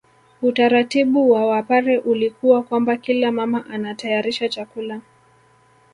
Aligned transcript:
Utaratibu 0.41 1.29
wa 1.31 1.45
Wapare 1.45 1.97
ulikuwa 1.97 2.63
kwamba 2.63 2.97
kila 2.97 3.31
mama 3.31 3.65
anatayarisha 3.69 4.49
chakula 4.49 5.01